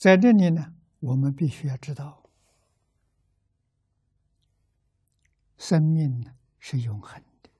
[0.00, 2.22] 在这里呢，我们必须要知道，
[5.58, 7.50] 生命呢是永恒的，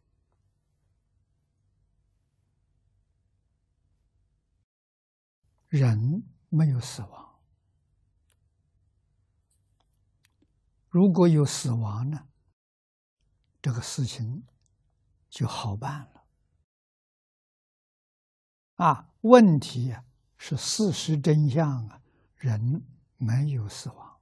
[5.68, 7.38] 人没有死亡。
[10.88, 12.26] 如果有死亡呢，
[13.60, 14.46] 这个事情
[15.28, 16.24] 就好办了。
[18.76, 19.94] 啊，问题
[20.38, 21.99] 是事实真相啊，
[22.40, 22.84] 人
[23.16, 24.20] 没有死亡。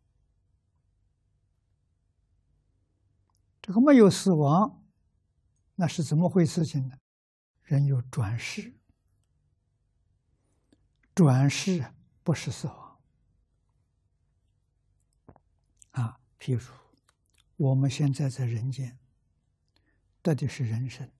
[3.62, 4.82] 这个没有死亡，
[5.76, 6.98] 那是怎么回事情呢？
[7.62, 8.74] 人有转世，
[11.14, 13.00] 转世不是死亡。
[15.92, 16.20] 啊。
[16.40, 16.72] 譬如，
[17.56, 18.98] 我们现在在人间，
[20.22, 21.10] 得的是人生，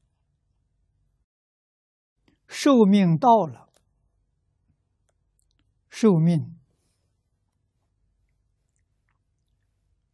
[2.46, 3.72] 寿命到了，
[5.90, 6.56] 寿命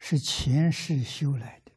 [0.07, 1.73] 是前世修来的，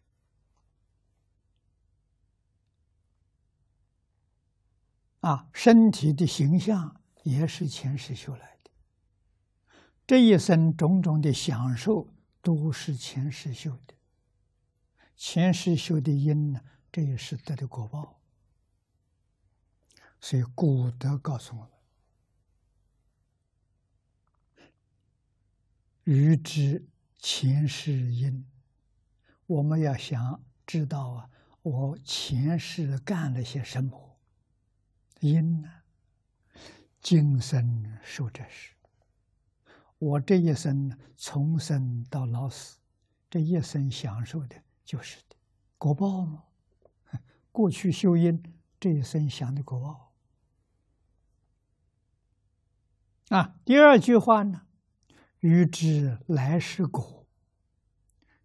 [5.21, 8.71] 啊，身体的形象也是前世修来的，
[10.05, 12.09] 这一生种种的享受。
[12.41, 13.93] 都是前世修的，
[15.17, 18.21] 前世修的因呢，这也是得的果报。
[20.21, 21.69] 所以古德告诉我们
[26.05, 26.87] ：“欲知
[27.17, 28.45] 前世因，
[29.45, 31.29] 我们要想知道啊，
[31.61, 34.17] 我前世干了些什么
[35.19, 35.69] 因呢？
[37.01, 38.73] 今生受这事。”
[39.99, 42.77] 我这一生从生到老死，
[43.31, 45.35] 这一生享受的就是的
[45.79, 46.43] 果报吗？
[47.51, 48.43] 过去修因，
[48.79, 50.13] 这一生享的果报。
[53.29, 54.66] 啊，第二句话呢？
[55.47, 57.25] 欲知来世果，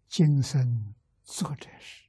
[0.07, 2.05] 今生做这事。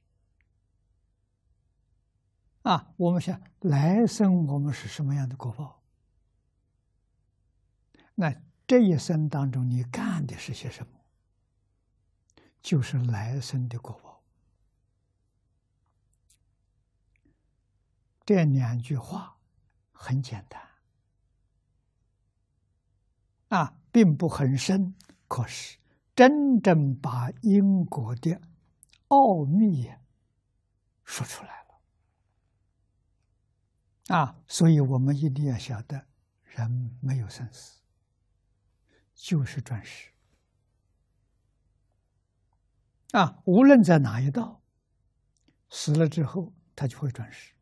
[2.61, 5.83] 啊，我们想来生我们是什么样的果报？
[8.15, 8.33] 那？
[8.65, 10.93] 这一生当中，你干的是些什么？
[12.61, 14.23] 就是来生的果报。
[18.25, 19.37] 这两句话
[19.91, 20.64] 很简单，
[23.95, 24.93] 并不很深，
[25.25, 25.77] 可是
[26.13, 28.41] 真正把因果的
[29.07, 29.89] 奥秘
[31.05, 31.63] 说出来
[34.09, 34.17] 了。
[34.17, 36.07] 啊，所以我们一定要晓得，
[36.43, 37.79] 人没有生死。
[39.13, 40.11] 就是转世
[43.13, 43.41] 啊！
[43.45, 44.61] 无论在哪一道，
[45.69, 47.53] 死了之后，他就会转世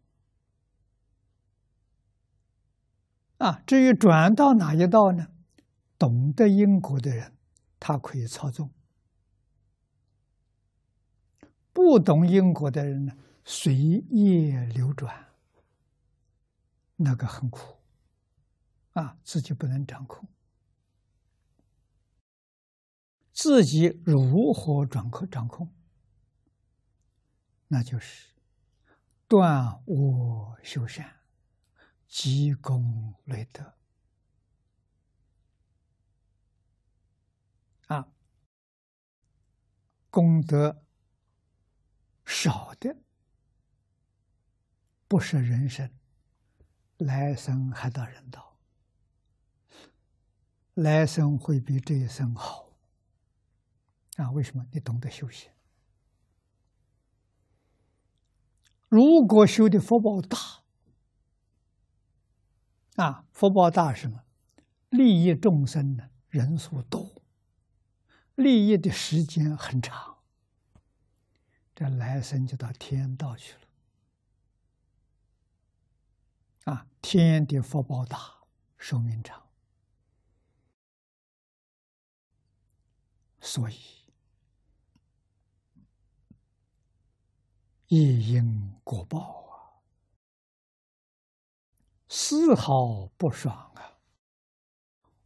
[3.38, 3.62] 啊。
[3.68, 5.28] 至于转到哪一道呢？
[5.98, 7.34] 懂得因果的人，
[7.80, 8.68] 他可以操纵；
[11.72, 15.34] 不懂因果的人呢，随业流转，
[16.96, 17.78] 那个很苦
[18.94, 20.28] 啊，自己不能掌控。
[23.32, 25.28] 自己如何掌控？
[25.30, 25.68] 掌控，
[27.68, 28.30] 那就是
[29.28, 31.22] 断恶修善，
[32.08, 33.74] 积功累德。
[37.94, 38.08] 啊，
[40.10, 40.84] 功德
[42.26, 42.98] 少的
[45.08, 45.92] 不是人生，
[46.98, 48.58] 来生还到人道，
[50.74, 52.74] 来生会比这一生好。
[54.18, 54.66] 啊，为什么？
[54.72, 55.52] 你懂得修行。
[58.90, 60.38] 如果修的福报大，
[62.96, 64.24] 啊，福报大什么？
[64.90, 66.10] 利益众生呢？
[66.30, 67.13] 人数多，
[68.36, 70.18] 利益的时间很长，
[71.76, 73.60] 这来生就到天道去了。
[76.74, 78.38] 啊，天的福报大，
[78.78, 79.48] 寿命长，
[83.42, 83.76] 所以。
[87.88, 89.20] 一因果报
[89.52, 89.78] 啊，
[92.10, 93.93] 丝毫不爽啊，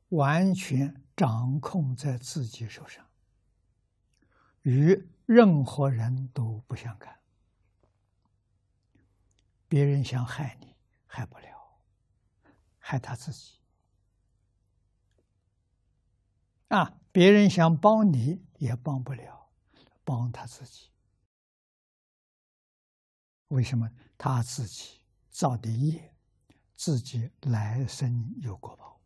[0.09, 3.06] 完全掌控在自己手上，
[4.62, 7.19] 与任何人都不相干。
[9.68, 10.74] 别人想害你，
[11.06, 11.80] 害不了，
[12.80, 13.59] 害他自己；
[16.69, 19.50] 啊，别人想帮你，也帮不了，
[20.06, 20.89] 帮他自己。
[23.50, 26.13] 为什么他自己造的业，
[26.75, 28.96] 自己来生有果报？